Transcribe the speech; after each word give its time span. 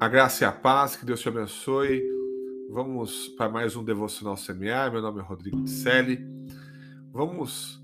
A 0.00 0.06
graça 0.06 0.44
e 0.44 0.46
a 0.46 0.52
paz, 0.52 0.94
que 0.94 1.04
Deus 1.04 1.18
te 1.20 1.28
abençoe. 1.28 2.00
Vamos 2.70 3.26
para 3.30 3.50
mais 3.50 3.74
um 3.74 3.82
Devocional 3.82 4.36
Semear. 4.36 4.92
Meu 4.92 5.02
nome 5.02 5.18
é 5.18 5.22
Rodrigo 5.24 5.60
Ticelli. 5.64 6.24
Vamos 7.12 7.82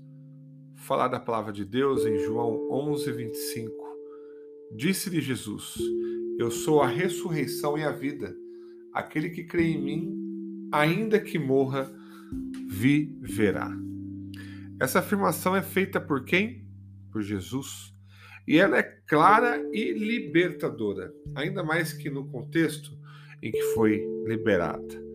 falar 0.75 1.09
da 1.09 1.19
palavra 1.19 1.51
de 1.51 1.65
Deus 1.65 2.05
em 2.05 2.17
João 2.19 2.69
11, 2.71 3.11
25. 3.11 3.73
Disse-lhe 4.71 5.19
Jesus: 5.19 5.75
Eu 6.39 6.49
sou 6.49 6.81
a 6.81 6.87
ressurreição 6.87 7.77
e 7.77 7.83
a 7.83 7.91
vida. 7.91 8.33
Aquele 8.93 9.29
que 9.29 9.43
crê 9.43 9.71
em 9.71 9.83
mim, 9.83 10.69
ainda 10.71 11.19
que 11.19 11.37
morra, 11.37 11.93
viverá. 12.69 13.69
Essa 14.79 14.99
afirmação 14.99 15.53
é 15.53 15.61
feita 15.61 15.99
por 15.99 16.23
quem? 16.23 16.65
Por 17.11 17.21
Jesus. 17.21 17.94
E 18.47 18.57
ela 18.57 18.77
é 18.77 18.83
clara 18.83 19.63
e 19.73 19.91
libertadora, 19.91 21.13
ainda 21.33 21.63
mais 21.63 21.93
que 21.93 22.09
no 22.09 22.27
contexto 22.27 22.91
em 23.41 23.51
que 23.51 23.61
foi 23.73 24.03
liberada. 24.25 25.05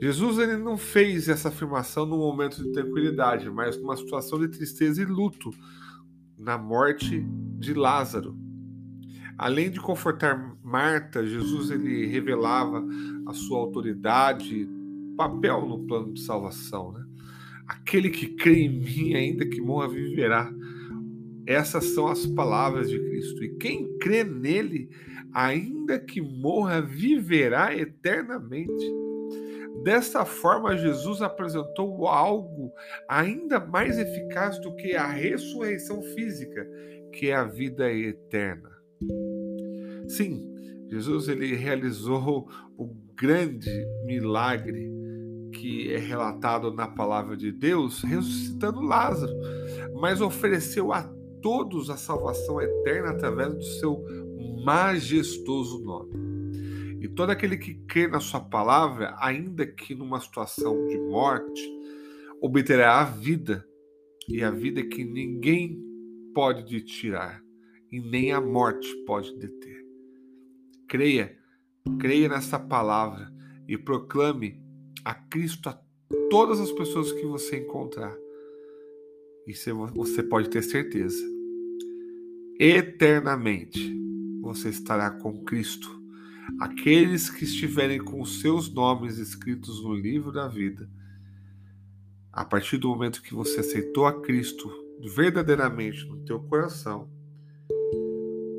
Jesus 0.00 0.38
ele 0.38 0.56
não 0.56 0.76
fez 0.76 1.28
essa 1.28 1.48
afirmação 1.48 2.04
num 2.04 2.18
momento 2.18 2.62
de 2.62 2.72
tranquilidade, 2.72 3.48
mas 3.48 3.76
numa 3.80 3.96
situação 3.96 4.40
de 4.40 4.48
tristeza 4.48 5.00
e 5.00 5.04
luto, 5.04 5.50
na 6.36 6.58
morte 6.58 7.24
de 7.58 7.72
Lázaro. 7.72 8.36
Além 9.38 9.70
de 9.70 9.80
confortar 9.80 10.56
Marta, 10.62 11.24
Jesus 11.24 11.70
ele 11.70 12.06
revelava 12.06 12.84
a 13.26 13.32
sua 13.32 13.58
autoridade, 13.58 14.68
papel 15.16 15.66
no 15.66 15.86
plano 15.86 16.12
de 16.12 16.20
salvação. 16.20 16.92
Né? 16.92 17.04
Aquele 17.66 18.10
que 18.10 18.28
crê 18.28 18.64
em 18.64 18.80
mim, 18.80 19.14
ainda 19.14 19.46
que 19.46 19.60
morra, 19.60 19.88
viverá. 19.88 20.52
Essas 21.46 21.84
são 21.86 22.06
as 22.06 22.24
palavras 22.26 22.88
de 22.88 22.98
Cristo. 22.98 23.42
E 23.42 23.56
quem 23.56 23.98
crê 23.98 24.22
nele, 24.22 24.90
ainda 25.32 25.98
que 25.98 26.20
morra, 26.20 26.80
viverá 26.80 27.76
eternamente. 27.76 28.92
Desta 29.82 30.24
forma, 30.24 30.76
Jesus 30.76 31.22
apresentou 31.22 32.06
algo 32.06 32.72
ainda 33.08 33.58
mais 33.58 33.98
eficaz 33.98 34.58
do 34.60 34.74
que 34.76 34.94
a 34.94 35.06
ressurreição 35.06 36.02
física, 36.02 36.64
que 37.12 37.30
é 37.30 37.34
a 37.34 37.44
vida 37.44 37.92
eterna. 37.92 38.70
Sim, 40.06 40.52
Jesus 40.88 41.28
ele 41.28 41.56
realizou 41.56 42.48
o 42.76 42.86
grande 43.16 43.70
milagre 44.04 44.90
que 45.52 45.92
é 45.92 45.98
relatado 45.98 46.72
na 46.72 46.86
palavra 46.86 47.36
de 47.36 47.50
Deus, 47.50 48.02
ressuscitando 48.02 48.80
Lázaro, 48.80 49.32
mas 49.94 50.20
ofereceu 50.20 50.92
a 50.92 51.02
todos 51.42 51.90
a 51.90 51.96
salvação 51.96 52.60
eterna 52.60 53.10
através 53.10 53.54
do 53.54 53.62
seu 53.62 54.02
majestoso 54.64 55.82
nome. 55.84 56.22
E 57.02 57.08
todo 57.08 57.30
aquele 57.30 57.56
que 57.56 57.74
crê 57.74 58.06
na 58.06 58.20
sua 58.20 58.40
palavra, 58.40 59.16
ainda 59.18 59.66
que 59.66 59.94
numa 59.94 60.20
situação 60.20 60.86
de 60.86 60.96
morte, 60.98 61.62
obterá 62.40 63.00
a 63.00 63.04
vida, 63.04 63.66
e 64.28 64.42
a 64.42 64.50
vida 64.50 64.82
que 64.84 65.04
ninguém 65.04 65.82
pode 66.32 66.64
te 66.64 66.80
tirar, 66.80 67.42
e 67.90 68.00
nem 68.00 68.32
a 68.32 68.40
morte 68.40 68.88
pode 69.04 69.36
deter. 69.36 69.84
Creia, 70.88 71.36
creia 71.98 72.28
nessa 72.28 72.58
palavra 72.58 73.32
e 73.66 73.76
proclame 73.76 74.62
a 75.04 75.14
Cristo 75.14 75.68
a 75.68 75.80
todas 76.30 76.60
as 76.60 76.70
pessoas 76.70 77.10
que 77.12 77.26
você 77.26 77.58
encontrar. 77.58 78.14
E 79.46 79.54
você 79.94 80.22
pode 80.22 80.48
ter 80.48 80.62
certeza 80.62 81.32
eternamente 82.64 84.00
você 84.40 84.68
estará 84.68 85.10
com 85.10 85.42
Cristo. 85.44 86.00
Aqueles 86.60 87.28
que 87.28 87.44
estiverem 87.44 87.98
com 87.98 88.24
seus 88.24 88.72
nomes 88.72 89.18
escritos 89.18 89.82
no 89.82 89.92
livro 89.94 90.30
da 90.30 90.46
vida, 90.46 90.88
a 92.32 92.44
partir 92.44 92.78
do 92.78 92.88
momento 92.88 93.20
que 93.20 93.34
você 93.34 93.60
aceitou 93.60 94.06
a 94.06 94.20
Cristo 94.20 94.70
verdadeiramente 95.00 96.06
no 96.06 96.24
teu 96.24 96.38
coração, 96.40 97.10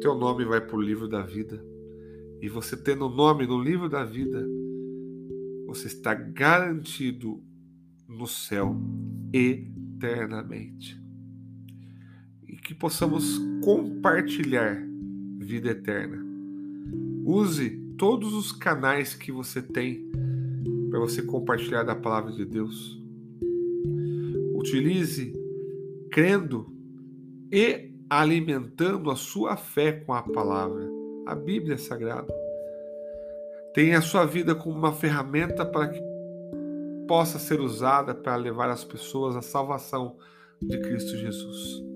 teu 0.01 0.15
nome 0.15 0.43
vai 0.43 0.59
para 0.59 0.75
o 0.75 0.81
livro 0.81 1.07
da 1.07 1.21
vida. 1.21 1.63
E 2.41 2.49
você 2.49 2.75
tendo 2.75 3.05
o 3.05 3.15
nome 3.15 3.47
no 3.47 3.61
livro 3.61 3.87
da 3.87 4.03
vida, 4.03 4.45
você 5.65 5.87
está 5.87 6.13
garantido 6.13 7.41
no 8.05 8.27
céu 8.27 8.75
eternamente 10.03 11.01
e 12.45 12.57
que 12.57 12.75
possamos 12.75 13.39
compartilhar 13.63 14.83
vida 15.37 15.69
eterna. 15.69 16.21
Use 17.25 17.69
todos 17.97 18.33
os 18.33 18.51
canais 18.51 19.13
que 19.13 19.31
você 19.31 19.61
tem 19.61 20.11
para 20.89 20.99
você 20.99 21.21
compartilhar 21.21 21.83
da 21.83 21.95
palavra 21.95 22.33
de 22.33 22.43
Deus. 22.43 23.01
Utilize 24.53 25.33
crendo 26.11 26.71
e 27.51 27.91
alimentando 28.09 29.09
a 29.09 29.15
sua 29.15 29.55
fé 29.55 29.93
com 29.93 30.13
a 30.13 30.21
palavra. 30.21 30.85
A 31.25 31.33
Bíblia 31.33 31.77
sagrada. 31.77 32.33
Tenha 33.73 33.97
a 33.97 34.01
sua 34.01 34.25
vida 34.25 34.53
como 34.53 34.77
uma 34.77 34.91
ferramenta 34.91 35.65
para 35.65 35.87
que 35.87 36.12
possa 37.07 37.39
ser 37.39 37.59
usada 37.59 38.13
para 38.13 38.35
levar 38.35 38.69
as 38.69 38.83
pessoas 38.83 39.35
à 39.35 39.41
salvação 39.41 40.17
de 40.61 40.79
Cristo 40.79 41.17
Jesus 41.17 41.93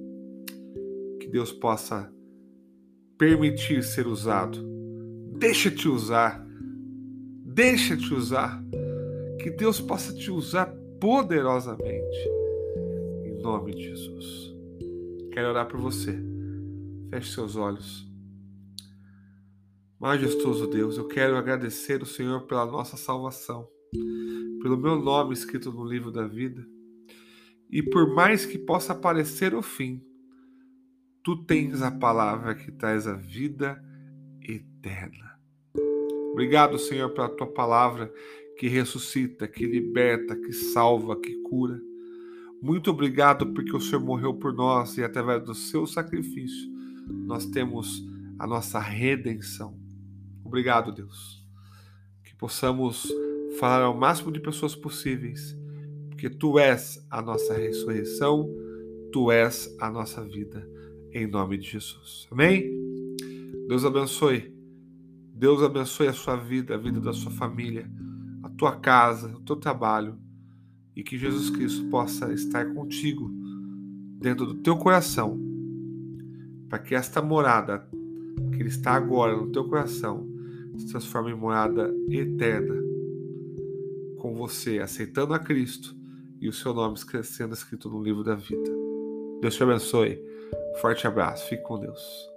que 1.28 1.32
Deus 1.32 1.52
possa 1.52 2.10
permitir 3.18 3.84
ser 3.84 4.08
usado. 4.08 4.66
Deixa-te 5.38 5.90
usar. 5.90 6.42
Deixa-te 7.46 8.14
usar. 8.14 8.64
Que 9.42 9.52
Deus 9.52 9.82
possa 9.82 10.14
te 10.14 10.32
usar 10.32 10.68
poderosamente. 11.02 12.30
Em 13.26 13.42
nome 13.42 13.76
de 13.76 13.90
Jesus. 13.90 14.56
Quero 15.34 15.50
orar 15.50 15.68
por 15.68 15.82
você. 15.82 16.18
Feche 17.10 17.34
seus 17.34 17.58
olhos. 17.58 18.08
Majestoso 20.00 20.68
Deus, 20.68 20.98
eu 20.98 21.08
quero 21.08 21.36
agradecer 21.36 22.02
o 22.02 22.06
Senhor 22.06 22.44
pela 22.44 22.66
nossa 22.66 22.96
salvação, 22.96 23.68
pelo 24.62 24.78
meu 24.78 24.96
nome 24.96 25.34
escrito 25.34 25.72
no 25.72 25.86
livro 25.86 26.12
da 26.12 26.28
vida. 26.28 26.66
E 27.70 27.84
por 27.84 28.14
mais 28.14 28.46
que 28.46 28.58
possa 28.58 28.96
parecer 28.96 29.54
o 29.54 29.62
fim, 29.62 30.02
Tu 31.28 31.36
tens 31.44 31.82
a 31.82 31.92
palavra 31.92 32.56
que 32.56 32.72
traz 32.72 33.06
a 33.06 33.14
vida 33.14 33.84
eterna. 34.42 35.38
Obrigado, 36.32 36.80
Senhor, 36.80 37.10
pela 37.10 37.28
tua 37.28 37.48
palavra 37.48 38.10
que 38.58 38.70
ressuscita, 38.70 39.46
que 39.46 39.66
liberta, 39.66 40.38
que 40.38 40.54
salva, 40.54 41.20
que 41.20 41.36
cura. 41.42 41.78
Muito 42.62 42.92
obrigado 42.92 43.54
porque 43.54 43.76
o 43.76 43.82
Senhor 43.82 44.00
morreu 44.00 44.36
por 44.36 44.54
nós 44.54 44.98
e 44.98 45.04
através 45.04 45.44
do 45.44 45.54
seu 45.54 45.86
sacrifício 45.86 46.72
nós 47.10 47.46
temos 47.46 48.08
a 48.40 48.48
nossa 48.48 48.80
redenção. 48.80 49.78
Obrigado, 50.46 50.94
Deus. 50.94 51.46
Que 52.24 52.34
possamos 52.38 53.12
falar 53.60 53.84
ao 53.84 53.98
máximo 53.98 54.32
de 54.32 54.40
pessoas 54.40 54.76
possíveis, 54.76 55.58
porque 56.10 56.30
tu 56.30 56.60
és 56.60 57.06
a 57.10 57.22
nossa 57.22 57.54
ressurreição, 57.54 58.50
tu 59.12 59.32
és 59.32 59.76
a 59.80 59.90
nossa 59.90 60.24
vida 60.24 60.68
em 61.12 61.28
nome 61.28 61.58
de 61.58 61.70
Jesus. 61.70 62.28
Amém? 62.32 62.72
Deus 63.68 63.84
abençoe. 63.84 64.54
Deus 65.34 65.62
abençoe 65.62 66.08
a 66.08 66.14
sua 66.14 66.36
vida, 66.36 66.76
a 66.76 66.78
vida 66.78 67.00
da 67.00 67.14
sua 67.14 67.32
família, 67.32 67.90
a 68.44 68.50
tua 68.50 68.76
casa, 68.76 69.36
o 69.36 69.42
teu 69.42 69.56
trabalho 69.56 70.18
e 70.96 71.04
que 71.04 71.18
Jesus 71.18 71.50
Cristo 71.50 71.86
possa 71.90 72.34
estar 72.34 72.74
contigo 72.74 73.30
dentro 74.20 74.48
do 74.48 74.56
teu 74.56 74.78
coração, 74.78 75.40
para 76.68 76.80
que 76.80 76.96
esta 76.96 77.22
morada 77.22 77.88
que 78.52 78.60
Ele 78.60 78.70
está 78.70 78.94
agora 78.94 79.36
no 79.36 79.52
teu 79.52 79.66
coração 79.66 80.28
se 80.76 80.88
transforme 80.88 81.32
em 81.32 81.36
morada 81.36 81.94
eterna 82.10 82.87
com 84.28 84.36
você, 84.36 84.80
aceitando 84.80 85.34
a 85.34 85.40
Cristo 85.40 85.96
e 86.42 86.50
o 86.50 86.54
seu 86.54 86.74
nome 86.74 86.98
sendo 87.24 87.54
escrito 87.54 87.90
no 87.90 88.04
livro 88.04 88.26
da 88.26 88.36
vida. 88.36 88.70
Deus 89.40 89.56
te 89.56 89.64
abençoe. 89.64 90.22
Forte 90.82 91.08
abraço, 91.08 91.48
fique 91.48 91.64
com 91.64 91.80
Deus. 91.80 92.30